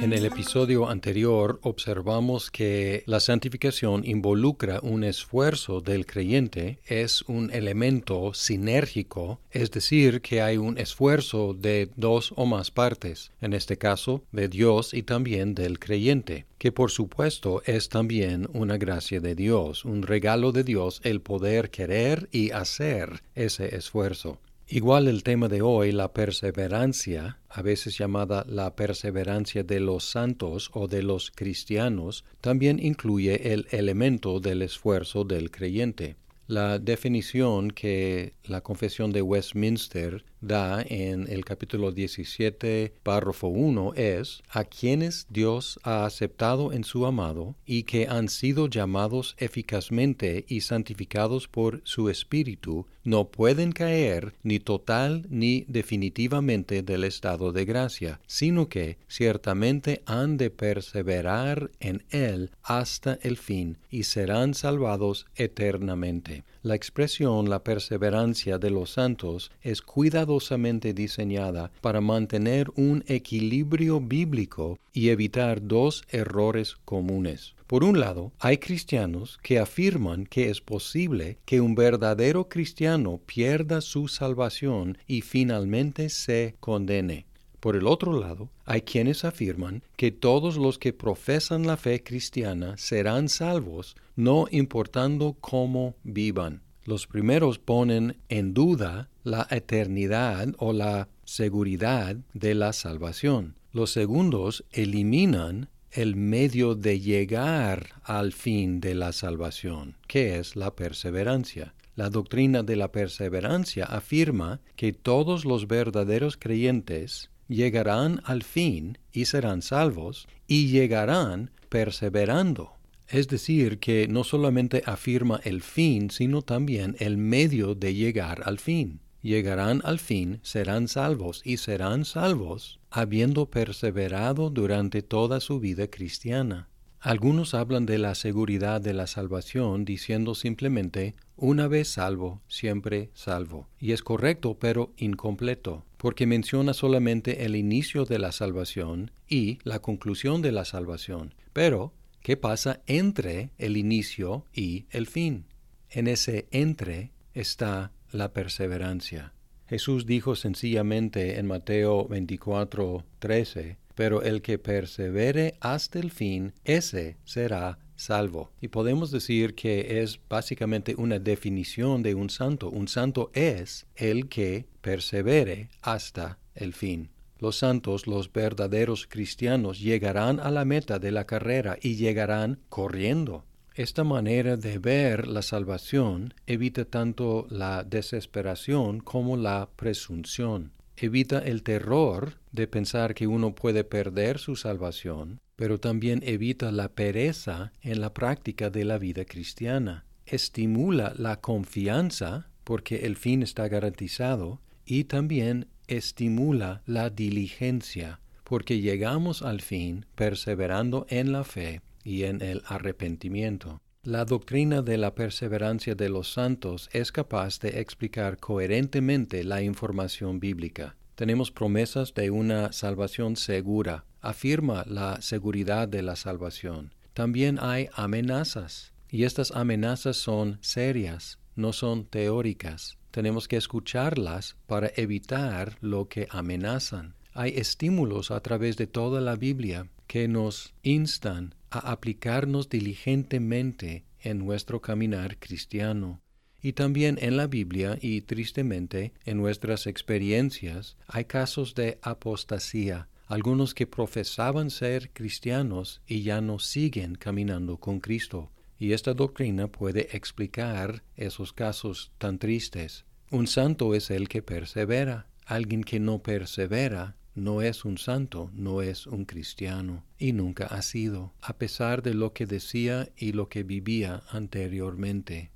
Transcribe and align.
En 0.00 0.12
el 0.12 0.24
episodio 0.24 0.88
anterior 0.88 1.58
observamos 1.62 2.52
que 2.52 3.02
la 3.06 3.18
santificación 3.18 4.06
involucra 4.06 4.78
un 4.80 5.02
esfuerzo 5.02 5.80
del 5.80 6.06
creyente, 6.06 6.78
es 6.86 7.22
un 7.22 7.50
elemento 7.50 8.32
sinérgico, 8.32 9.40
es 9.50 9.72
decir, 9.72 10.22
que 10.22 10.40
hay 10.40 10.56
un 10.56 10.78
esfuerzo 10.78 11.52
de 11.52 11.90
dos 11.96 12.32
o 12.36 12.46
más 12.46 12.70
partes, 12.70 13.32
en 13.40 13.52
este 13.52 13.76
caso 13.76 14.22
de 14.30 14.48
Dios 14.48 14.94
y 14.94 15.02
también 15.02 15.56
del 15.56 15.80
creyente, 15.80 16.46
que 16.58 16.70
por 16.70 16.92
supuesto 16.92 17.62
es 17.66 17.88
también 17.88 18.48
una 18.52 18.78
gracia 18.78 19.18
de 19.18 19.34
Dios, 19.34 19.84
un 19.84 20.02
regalo 20.02 20.52
de 20.52 20.62
Dios 20.62 21.00
el 21.02 21.20
poder 21.20 21.70
querer 21.70 22.28
y 22.30 22.52
hacer 22.52 23.24
ese 23.34 23.74
esfuerzo. 23.74 24.38
Igual 24.70 25.08
el 25.08 25.22
tema 25.22 25.48
de 25.48 25.62
hoy, 25.62 25.92
la 25.92 26.12
perseverancia, 26.12 27.38
a 27.48 27.62
veces 27.62 27.96
llamada 27.96 28.44
la 28.46 28.76
perseverancia 28.76 29.62
de 29.62 29.80
los 29.80 30.04
santos 30.04 30.70
o 30.74 30.88
de 30.88 31.02
los 31.02 31.30
cristianos, 31.30 32.26
también 32.42 32.78
incluye 32.78 33.54
el 33.54 33.66
elemento 33.70 34.40
del 34.40 34.60
esfuerzo 34.60 35.24
del 35.24 35.50
creyente. 35.50 36.16
La 36.48 36.78
definición 36.78 37.70
que 37.70 38.34
la 38.44 38.60
Confesión 38.60 39.10
de 39.10 39.22
Westminster 39.22 40.22
da 40.40 40.82
en 40.82 41.26
el 41.30 41.44
capítulo 41.44 41.92
17, 41.92 42.92
párrafo 43.02 43.48
1 43.48 43.94
es 43.94 44.42
a 44.50 44.64
quienes 44.64 45.26
Dios 45.30 45.78
ha 45.82 46.04
aceptado 46.04 46.72
en 46.72 46.84
su 46.84 47.06
amado 47.06 47.56
y 47.66 47.84
que 47.84 48.06
han 48.06 48.28
sido 48.28 48.68
llamados 48.68 49.34
eficazmente 49.38 50.44
y 50.48 50.60
santificados 50.60 51.48
por 51.48 51.80
su 51.84 52.08
Espíritu, 52.08 52.86
no 53.04 53.28
pueden 53.28 53.72
caer 53.72 54.34
ni 54.42 54.60
total 54.60 55.24
ni 55.30 55.64
definitivamente 55.66 56.82
del 56.82 57.04
estado 57.04 57.52
de 57.52 57.64
gracia, 57.64 58.20
sino 58.26 58.68
que 58.68 58.98
ciertamente 59.08 60.02
han 60.04 60.36
de 60.36 60.50
perseverar 60.50 61.70
en 61.80 62.04
él 62.10 62.50
hasta 62.62 63.18
el 63.22 63.38
fin 63.38 63.78
y 63.90 64.02
serán 64.02 64.52
salvados 64.52 65.26
eternamente. 65.36 66.44
La 66.62 66.74
expresión 66.74 67.48
la 67.48 67.64
perseverancia 67.64 68.58
de 68.58 68.70
los 68.70 68.90
santos 68.90 69.52
es 69.62 69.80
cuidadosamente 70.28 70.92
diseñada 70.92 71.70
para 71.80 72.02
mantener 72.02 72.70
un 72.76 73.02
equilibrio 73.06 73.98
bíblico 73.98 74.78
y 74.92 75.08
evitar 75.08 75.66
dos 75.66 76.04
errores 76.10 76.76
comunes. 76.84 77.54
Por 77.66 77.82
un 77.82 77.98
lado, 77.98 78.32
hay 78.38 78.58
cristianos 78.58 79.38
que 79.42 79.58
afirman 79.58 80.26
que 80.26 80.50
es 80.50 80.60
posible 80.60 81.38
que 81.46 81.60
un 81.60 81.74
verdadero 81.74 82.48
cristiano 82.48 83.20
pierda 83.24 83.80
su 83.80 84.08
salvación 84.08 84.98
y 85.06 85.22
finalmente 85.22 86.10
se 86.10 86.56
condene. 86.60 87.24
Por 87.60 87.74
el 87.74 87.86
otro 87.86 88.12
lado, 88.18 88.50
hay 88.66 88.82
quienes 88.82 89.24
afirman 89.24 89.82
que 89.96 90.12
todos 90.12 90.56
los 90.56 90.78
que 90.78 90.92
profesan 90.92 91.66
la 91.66 91.76
fe 91.76 92.02
cristiana 92.02 92.76
serán 92.76 93.28
salvos, 93.28 93.96
no 94.14 94.46
importando 94.50 95.36
cómo 95.40 95.94
vivan. 96.04 96.67
Los 96.88 97.06
primeros 97.06 97.58
ponen 97.58 98.16
en 98.30 98.54
duda 98.54 99.10
la 99.22 99.46
eternidad 99.50 100.54
o 100.56 100.72
la 100.72 101.08
seguridad 101.26 102.16
de 102.32 102.54
la 102.54 102.72
salvación. 102.72 103.56
Los 103.74 103.90
segundos 103.90 104.64
eliminan 104.72 105.68
el 105.90 106.16
medio 106.16 106.74
de 106.74 106.98
llegar 106.98 107.90
al 108.04 108.32
fin 108.32 108.80
de 108.80 108.94
la 108.94 109.12
salvación, 109.12 109.96
que 110.06 110.38
es 110.38 110.56
la 110.56 110.74
perseverancia. 110.74 111.74
La 111.94 112.08
doctrina 112.08 112.62
de 112.62 112.76
la 112.76 112.90
perseverancia 112.90 113.84
afirma 113.84 114.60
que 114.74 114.94
todos 114.94 115.44
los 115.44 115.68
verdaderos 115.68 116.38
creyentes 116.38 117.28
llegarán 117.48 118.22
al 118.24 118.42
fin 118.42 118.96
y 119.12 119.26
serán 119.26 119.60
salvos, 119.60 120.26
y 120.46 120.68
llegarán 120.68 121.50
perseverando. 121.68 122.77
Es 123.08 123.26
decir, 123.28 123.78
que 123.78 124.06
no 124.06 124.22
solamente 124.22 124.82
afirma 124.84 125.40
el 125.44 125.62
fin, 125.62 126.10
sino 126.10 126.42
también 126.42 126.94
el 126.98 127.16
medio 127.16 127.74
de 127.74 127.94
llegar 127.94 128.42
al 128.44 128.58
fin. 128.58 129.00
Llegarán 129.22 129.80
al 129.84 129.98
fin, 129.98 130.40
serán 130.42 130.88
salvos 130.88 131.42
y 131.44 131.56
serán 131.56 132.04
salvos 132.04 132.78
habiendo 132.90 133.50
perseverado 133.50 134.50
durante 134.50 135.02
toda 135.02 135.40
su 135.40 135.58
vida 135.58 135.88
cristiana. 135.88 136.68
Algunos 137.00 137.54
hablan 137.54 137.86
de 137.86 137.98
la 137.98 138.14
seguridad 138.14 138.80
de 138.80 138.92
la 138.92 139.06
salvación 139.06 139.84
diciendo 139.84 140.34
simplemente 140.34 141.14
una 141.36 141.68
vez 141.68 141.88
salvo, 141.88 142.42
siempre 142.48 143.10
salvo. 143.14 143.68
Y 143.78 143.92
es 143.92 144.02
correcto, 144.02 144.58
pero 144.58 144.92
incompleto, 144.96 145.84
porque 145.96 146.26
menciona 146.26 146.74
solamente 146.74 147.44
el 147.44 147.54
inicio 147.54 148.04
de 148.04 148.18
la 148.18 148.32
salvación 148.32 149.12
y 149.28 149.58
la 149.62 149.78
conclusión 149.78 150.42
de 150.42 150.50
la 150.50 150.64
salvación. 150.64 151.34
Pero, 151.52 151.92
¿qué 152.22 152.36
pasa 152.36 152.80
entre 152.86 153.50
el 153.58 153.76
inicio 153.76 154.44
y 154.52 154.86
el 154.90 155.06
fin? 155.06 155.46
En 155.90 156.06
ese 156.06 156.46
entre 156.50 157.12
está 157.34 157.92
la 158.12 158.32
perseverancia. 158.32 159.32
Jesús 159.68 160.06
dijo 160.06 160.34
sencillamente 160.34 161.38
en 161.38 161.46
Mateo 161.46 162.06
24, 162.08 163.04
13, 163.18 163.76
pero 163.94 164.22
el 164.22 164.40
que 164.42 164.58
persevere 164.58 165.56
hasta 165.60 165.98
el 165.98 166.10
fin, 166.10 166.54
ese 166.64 167.16
será 167.24 167.78
salvo. 167.96 168.50
Y 168.60 168.68
podemos 168.68 169.10
decir 169.10 169.54
que 169.54 170.00
es 170.02 170.20
básicamente 170.28 170.94
una 170.96 171.18
definición 171.18 172.02
de 172.02 172.14
un 172.14 172.30
santo. 172.30 172.70
Un 172.70 172.88
santo 172.88 173.30
es 173.34 173.86
el 173.96 174.28
que 174.28 174.66
persevere 174.80 175.68
hasta 175.82 176.38
el 176.54 176.72
fin. 176.72 177.10
Los 177.38 177.56
santos, 177.56 178.06
los 178.06 178.32
verdaderos 178.32 179.06
cristianos, 179.06 179.80
llegarán 179.80 180.40
a 180.40 180.50
la 180.50 180.64
meta 180.64 180.98
de 180.98 181.12
la 181.12 181.24
carrera 181.24 181.76
y 181.80 181.96
llegarán 181.96 182.60
corriendo. 182.68 183.44
Esta 183.74 184.02
manera 184.02 184.56
de 184.56 184.78
ver 184.78 185.28
la 185.28 185.42
salvación 185.42 186.34
evita 186.46 186.84
tanto 186.84 187.46
la 187.48 187.84
desesperación 187.84 189.00
como 189.00 189.36
la 189.36 189.68
presunción 189.76 190.72
evita 191.00 191.38
el 191.38 191.62
terror 191.62 192.34
de 192.52 192.66
pensar 192.66 193.14
que 193.14 193.26
uno 193.26 193.54
puede 193.54 193.84
perder 193.84 194.38
su 194.38 194.56
salvación, 194.56 195.40
pero 195.56 195.78
también 195.78 196.22
evita 196.24 196.72
la 196.72 196.88
pereza 196.88 197.72
en 197.82 198.00
la 198.00 198.14
práctica 198.14 198.70
de 198.70 198.84
la 198.84 198.98
vida 198.98 199.24
cristiana. 199.24 200.04
Estimula 200.26 201.14
la 201.16 201.40
confianza, 201.40 202.50
porque 202.64 203.06
el 203.06 203.16
fin 203.16 203.42
está 203.42 203.68
garantizado, 203.68 204.60
y 204.84 205.04
también 205.04 205.68
estimula 205.88 206.82
la 206.86 207.10
diligencia, 207.10 208.20
porque 208.44 208.80
llegamos 208.80 209.42
al 209.42 209.60
fin 209.60 210.06
perseverando 210.14 211.06
en 211.08 211.32
la 211.32 211.44
fe 211.44 211.80
y 212.04 212.24
en 212.24 212.40
el 212.40 212.62
arrepentimiento. 212.66 213.80
La 214.04 214.24
doctrina 214.24 214.80
de 214.80 214.96
la 214.96 215.14
perseverancia 215.14 215.94
de 215.94 216.08
los 216.08 216.32
santos 216.32 216.88
es 216.92 217.12
capaz 217.12 217.58
de 217.58 217.80
explicar 217.80 218.38
coherentemente 218.38 219.44
la 219.44 219.60
información 219.60 220.40
bíblica. 220.40 220.96
Tenemos 221.14 221.50
promesas 221.50 222.14
de 222.14 222.30
una 222.30 222.72
salvación 222.72 223.36
segura. 223.36 224.04
Afirma 224.20 224.84
la 224.86 225.20
seguridad 225.20 225.88
de 225.88 226.02
la 226.02 226.14
salvación. 226.14 226.94
También 227.12 227.58
hay 227.60 227.88
amenazas. 227.94 228.92
Y 229.10 229.24
estas 229.24 229.50
amenazas 229.50 230.16
son 230.16 230.58
serias, 230.60 231.38
no 231.56 231.72
son 231.72 232.04
teóricas. 232.04 232.97
Tenemos 233.18 233.48
que 233.48 233.56
escucharlas 233.56 234.54
para 234.68 234.92
evitar 234.94 235.76
lo 235.80 236.08
que 236.08 236.28
amenazan. 236.30 237.16
Hay 237.32 237.50
estímulos 237.56 238.30
a 238.30 238.38
través 238.38 238.76
de 238.76 238.86
toda 238.86 239.20
la 239.20 239.34
Biblia 239.34 239.88
que 240.06 240.28
nos 240.28 240.72
instan 240.84 241.56
a 241.68 241.90
aplicarnos 241.90 242.68
diligentemente 242.68 244.04
en 244.20 244.38
nuestro 244.38 244.80
caminar 244.80 245.36
cristiano. 245.40 246.20
Y 246.62 246.74
también 246.74 247.18
en 247.20 247.36
la 247.36 247.48
Biblia 247.48 247.98
y 248.00 248.20
tristemente 248.20 249.12
en 249.24 249.38
nuestras 249.38 249.88
experiencias 249.88 250.96
hay 251.08 251.24
casos 251.24 251.74
de 251.74 251.98
apostasía, 252.02 253.08
algunos 253.26 253.74
que 253.74 253.88
profesaban 253.88 254.70
ser 254.70 255.10
cristianos 255.10 256.02
y 256.06 256.22
ya 256.22 256.40
no 256.40 256.60
siguen 256.60 257.16
caminando 257.16 257.78
con 257.78 257.98
Cristo. 257.98 258.52
Y 258.78 258.92
esta 258.92 259.12
doctrina 259.12 259.66
puede 259.66 260.16
explicar 260.16 261.02
esos 261.16 261.52
casos 261.52 262.12
tan 262.18 262.38
tristes. 262.38 263.07
Un 263.30 263.46
santo 263.46 263.94
es 263.94 264.10
el 264.10 264.26
que 264.26 264.40
persevera. 264.40 265.26
Alguien 265.44 265.84
que 265.84 266.00
no 266.00 266.22
persevera 266.22 267.14
no 267.34 267.60
es 267.60 267.84
un 267.84 267.98
santo, 267.98 268.50
no 268.54 268.80
es 268.80 269.06
un 269.06 269.26
cristiano, 269.26 270.02
y 270.18 270.32
nunca 270.32 270.64
ha 270.64 270.80
sido, 270.80 271.34
a 271.42 271.58
pesar 271.58 272.02
de 272.02 272.14
lo 272.14 272.32
que 272.32 272.46
decía 272.46 273.10
y 273.18 273.32
lo 273.32 273.50
que 273.50 273.64
vivía 273.64 274.22
anteriormente. 274.30 275.50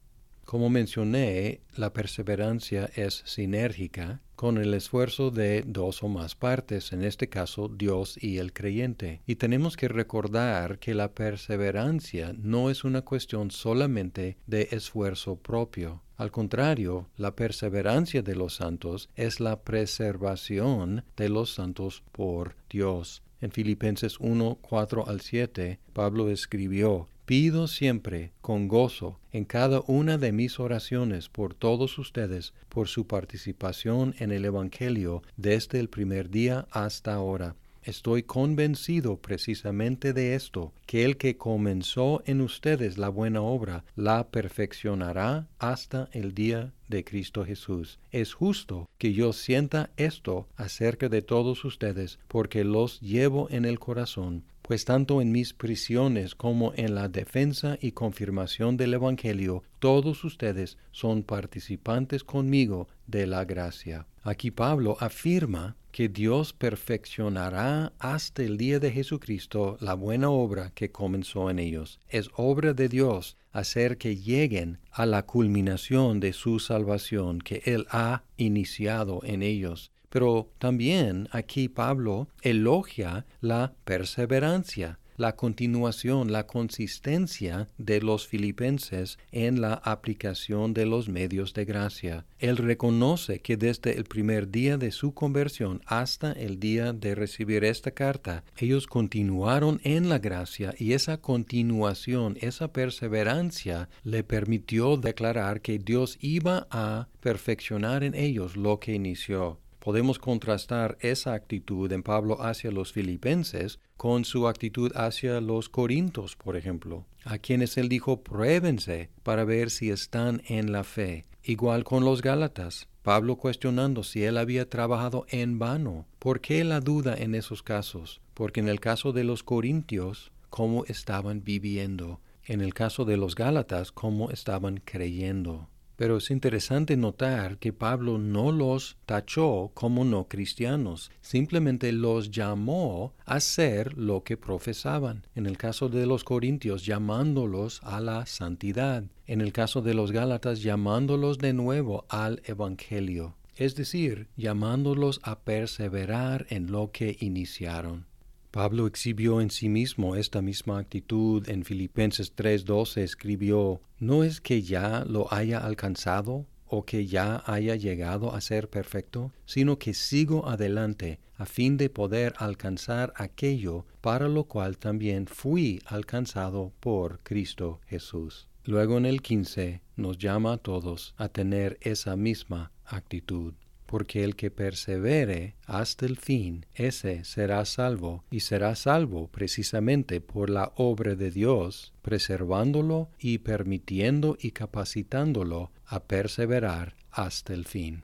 Como 0.44 0.68
mencioné, 0.68 1.62
la 1.74 1.94
perseverancia 1.94 2.90
es 2.94 3.22
sinérgica 3.24 4.20
con 4.36 4.58
el 4.58 4.74
esfuerzo 4.74 5.30
de 5.30 5.62
dos 5.66 6.02
o 6.02 6.08
más 6.08 6.34
partes, 6.34 6.92
en 6.92 7.04
este 7.04 7.30
caso 7.30 7.68
Dios 7.68 8.22
y 8.22 8.36
el 8.36 8.52
creyente. 8.52 9.22
Y 9.26 9.36
tenemos 9.36 9.78
que 9.78 9.88
recordar 9.88 10.78
que 10.78 10.94
la 10.94 11.12
perseverancia 11.12 12.34
no 12.36 12.68
es 12.68 12.84
una 12.84 13.00
cuestión 13.00 13.50
solamente 13.50 14.36
de 14.46 14.68
esfuerzo 14.72 15.36
propio. 15.36 16.02
Al 16.22 16.30
contrario, 16.30 17.08
la 17.16 17.34
perseverancia 17.34 18.22
de 18.22 18.36
los 18.36 18.54
santos 18.54 19.08
es 19.16 19.40
la 19.40 19.64
preservación 19.64 21.02
de 21.16 21.28
los 21.28 21.52
santos 21.52 22.04
por 22.12 22.54
Dios. 22.70 23.24
En 23.40 23.50
Filipenses 23.50 24.20
1, 24.20 24.58
4 24.60 25.08
al 25.08 25.20
7, 25.20 25.80
Pablo 25.92 26.30
escribió, 26.30 27.08
Pido 27.24 27.66
siempre, 27.66 28.30
con 28.40 28.68
gozo, 28.68 29.18
en 29.32 29.44
cada 29.44 29.82
una 29.88 30.16
de 30.16 30.30
mis 30.30 30.60
oraciones 30.60 31.28
por 31.28 31.54
todos 31.54 31.98
ustedes, 31.98 32.54
por 32.68 32.86
su 32.86 33.08
participación 33.08 34.14
en 34.20 34.30
el 34.30 34.44
Evangelio 34.44 35.24
desde 35.36 35.80
el 35.80 35.88
primer 35.88 36.30
día 36.30 36.68
hasta 36.70 37.14
ahora. 37.14 37.56
Estoy 37.84 38.22
convencido 38.22 39.16
precisamente 39.16 40.12
de 40.12 40.34
esto, 40.34 40.72
que 40.86 41.04
el 41.04 41.16
que 41.16 41.36
comenzó 41.36 42.22
en 42.26 42.40
ustedes 42.40 42.96
la 42.96 43.08
buena 43.08 43.42
obra, 43.42 43.84
la 43.96 44.28
perfeccionará 44.28 45.48
hasta 45.58 46.08
el 46.12 46.32
día 46.32 46.72
de 46.88 47.02
Cristo 47.04 47.44
Jesús. 47.44 47.98
Es 48.10 48.34
justo 48.34 48.88
que 48.98 49.12
yo 49.12 49.32
sienta 49.32 49.90
esto 49.96 50.48
acerca 50.56 51.08
de 51.08 51.22
todos 51.22 51.64
ustedes, 51.64 52.20
porque 52.28 52.62
los 52.64 53.00
llevo 53.00 53.48
en 53.50 53.64
el 53.64 53.78
corazón 53.78 54.44
pues 54.62 54.84
tanto 54.84 55.20
en 55.20 55.32
mis 55.32 55.52
prisiones 55.52 56.34
como 56.34 56.72
en 56.76 56.94
la 56.94 57.08
defensa 57.08 57.76
y 57.80 57.92
confirmación 57.92 58.76
del 58.76 58.94
Evangelio, 58.94 59.64
todos 59.80 60.24
ustedes 60.24 60.78
son 60.92 61.24
participantes 61.24 62.22
conmigo 62.22 62.88
de 63.06 63.26
la 63.26 63.44
gracia. 63.44 64.06
Aquí 64.22 64.52
Pablo 64.52 64.96
afirma 65.00 65.76
que 65.92 66.08
Dios 66.08 66.52
perfeccionará 66.54 67.92
hasta 67.98 68.42
el 68.42 68.56
día 68.56 68.80
de 68.80 68.90
Jesucristo 68.90 69.76
la 69.80 69.94
buena 69.94 70.30
obra 70.30 70.72
que 70.74 70.90
comenzó 70.90 71.50
en 71.50 71.58
ellos. 71.58 72.00
Es 72.08 72.30
obra 72.34 72.72
de 72.72 72.88
Dios 72.88 73.36
hacer 73.52 73.98
que 73.98 74.16
lleguen 74.16 74.78
a 74.90 75.04
la 75.06 75.24
culminación 75.24 76.18
de 76.18 76.32
su 76.32 76.58
salvación 76.58 77.40
que 77.40 77.62
Él 77.66 77.86
ha 77.90 78.24
iniciado 78.38 79.20
en 79.22 79.42
ellos. 79.42 79.92
Pero 80.08 80.50
también 80.58 81.28
aquí 81.30 81.68
Pablo 81.68 82.28
elogia 82.42 83.24
la 83.40 83.74
perseverancia, 83.84 84.98
la 85.16 85.36
continuación, 85.36 86.32
la 86.32 86.46
consistencia 86.46 87.68
de 87.78 88.00
los 88.00 88.26
filipenses 88.26 89.18
en 89.30 89.60
la 89.60 89.74
aplicación 89.74 90.74
de 90.74 90.86
los 90.86 91.08
medios 91.08 91.54
de 91.54 91.64
gracia. 91.64 92.24
Él 92.38 92.56
reconoce 92.56 93.40
que 93.40 93.56
desde 93.56 93.96
el 93.96 94.04
primer 94.04 94.50
día 94.50 94.76
de 94.76 94.90
su 94.90 95.14
conversión 95.14 95.80
hasta 95.86 96.32
el 96.32 96.58
día 96.58 96.92
de 96.92 97.14
recibir 97.14 97.64
esta 97.64 97.90
carta, 97.90 98.44
ellos 98.56 98.86
continuaron 98.86 99.80
en 99.84 100.08
la 100.08 100.18
gracia 100.18 100.74
y 100.78 100.92
esa 100.92 101.18
continuación, 101.18 102.36
esa 102.40 102.72
perseverancia 102.72 103.88
le 104.04 104.24
permitió 104.24 104.96
declarar 104.96 105.60
que 105.60 105.78
Dios 105.78 106.18
iba 106.20 106.66
a 106.70 107.08
perfeccionar 107.20 108.04
en 108.04 108.14
ellos 108.14 108.56
lo 108.56 108.80
que 108.80 108.94
inició. 108.94 109.58
Podemos 109.82 110.20
contrastar 110.20 110.96
esa 111.00 111.34
actitud 111.34 111.90
en 111.90 112.04
Pablo 112.04 112.40
hacia 112.40 112.70
los 112.70 112.92
filipenses 112.92 113.80
con 113.96 114.24
su 114.24 114.46
actitud 114.46 114.92
hacia 114.94 115.40
los 115.40 115.68
corintos, 115.68 116.36
por 116.36 116.56
ejemplo, 116.56 117.04
a 117.24 117.38
quienes 117.38 117.76
él 117.76 117.88
dijo 117.88 118.22
pruébense 118.22 119.10
para 119.24 119.42
ver 119.44 119.70
si 119.70 119.90
están 119.90 120.40
en 120.46 120.70
la 120.70 120.84
fe. 120.84 121.26
Igual 121.42 121.82
con 121.82 122.04
los 122.04 122.22
gálatas, 122.22 122.86
Pablo 123.02 123.34
cuestionando 123.34 124.04
si 124.04 124.22
él 124.22 124.38
había 124.38 124.70
trabajado 124.70 125.26
en 125.30 125.58
vano. 125.58 126.06
¿Por 126.20 126.40
qué 126.40 126.62
la 126.62 126.78
duda 126.78 127.16
en 127.16 127.34
esos 127.34 127.64
casos? 127.64 128.20
Porque 128.34 128.60
en 128.60 128.68
el 128.68 128.78
caso 128.78 129.12
de 129.12 129.24
los 129.24 129.42
corintios, 129.42 130.30
cómo 130.48 130.84
estaban 130.84 131.42
viviendo. 131.42 132.20
En 132.44 132.60
el 132.60 132.72
caso 132.72 133.04
de 133.04 133.16
los 133.16 133.34
gálatas, 133.34 133.90
cómo 133.90 134.30
estaban 134.30 134.80
creyendo. 134.84 135.68
Pero 136.02 136.16
es 136.16 136.32
interesante 136.32 136.96
notar 136.96 137.58
que 137.58 137.72
Pablo 137.72 138.18
no 138.18 138.50
los 138.50 138.96
tachó 139.06 139.70
como 139.72 140.04
no 140.04 140.26
cristianos, 140.26 141.12
simplemente 141.20 141.92
los 141.92 142.32
llamó 142.32 143.14
a 143.24 143.38
ser 143.38 143.96
lo 143.96 144.24
que 144.24 144.36
profesaban. 144.36 145.24
En 145.36 145.46
el 145.46 145.56
caso 145.56 145.88
de 145.88 146.04
los 146.06 146.24
corintios, 146.24 146.84
llamándolos 146.84 147.80
a 147.84 148.00
la 148.00 148.26
santidad. 148.26 149.04
En 149.28 149.40
el 149.40 149.52
caso 149.52 149.80
de 149.80 149.94
los 149.94 150.10
gálatas, 150.10 150.60
llamándolos 150.60 151.38
de 151.38 151.52
nuevo 151.52 152.04
al 152.08 152.42
Evangelio. 152.46 153.36
Es 153.54 153.76
decir, 153.76 154.26
llamándolos 154.36 155.20
a 155.22 155.38
perseverar 155.38 156.46
en 156.50 156.72
lo 156.72 156.90
que 156.90 157.16
iniciaron. 157.20 158.06
Pablo 158.52 158.86
exhibió 158.86 159.40
en 159.40 159.50
sí 159.50 159.70
mismo 159.70 160.14
esta 160.14 160.42
misma 160.42 160.78
actitud. 160.78 161.48
En 161.48 161.64
Filipenses 161.64 162.36
3:12 162.36 163.02
escribió, 163.02 163.80
¿no 163.98 164.24
es 164.24 164.42
que 164.42 164.60
ya 164.60 165.06
lo 165.08 165.32
haya 165.32 165.58
alcanzado 165.58 166.44
o 166.66 166.84
que 166.84 167.06
ya 167.06 167.42
haya 167.46 167.76
llegado 167.76 168.34
a 168.34 168.42
ser 168.42 168.68
perfecto, 168.68 169.32
sino 169.46 169.78
que 169.78 169.94
sigo 169.94 170.50
adelante 170.50 171.18
a 171.36 171.46
fin 171.46 171.78
de 171.78 171.88
poder 171.88 172.34
alcanzar 172.36 173.14
aquello 173.16 173.86
para 174.02 174.28
lo 174.28 174.44
cual 174.44 174.76
también 174.76 175.26
fui 175.26 175.80
alcanzado 175.86 176.74
por 176.78 177.20
Cristo 177.22 177.80
Jesús? 177.86 178.48
Luego 178.64 178.98
en 178.98 179.06
el 179.06 179.22
15 179.22 179.80
nos 179.96 180.18
llama 180.18 180.52
a 180.52 180.58
todos 180.58 181.14
a 181.16 181.30
tener 181.30 181.78
esa 181.80 182.16
misma 182.16 182.70
actitud 182.84 183.54
porque 183.92 184.24
el 184.24 184.36
que 184.36 184.50
persevere 184.50 185.54
hasta 185.66 186.06
el 186.06 186.16
fin, 186.16 186.64
ese 186.72 187.26
será 187.26 187.62
salvo, 187.66 188.24
y 188.30 188.40
será 188.40 188.74
salvo 188.74 189.28
precisamente 189.28 190.22
por 190.22 190.48
la 190.48 190.72
obra 190.76 191.14
de 191.14 191.30
Dios, 191.30 191.92
preservándolo 192.00 193.10
y 193.18 193.36
permitiendo 193.36 194.38
y 194.40 194.52
capacitándolo 194.52 195.72
a 195.84 196.04
perseverar 196.04 196.96
hasta 197.10 197.52
el 197.52 197.66
fin. 197.66 198.02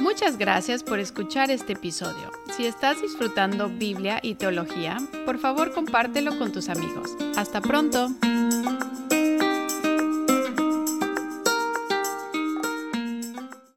Muchas 0.00 0.38
gracias 0.38 0.82
por 0.82 1.00
escuchar 1.00 1.50
este 1.50 1.74
episodio. 1.74 2.30
Si 2.56 2.64
estás 2.64 3.02
disfrutando 3.02 3.68
Biblia 3.68 4.20
y 4.22 4.36
teología, 4.36 4.96
por 5.26 5.38
favor 5.38 5.74
compártelo 5.74 6.38
con 6.38 6.50
tus 6.50 6.70
amigos. 6.70 7.10
Hasta 7.36 7.60
pronto. 7.60 8.08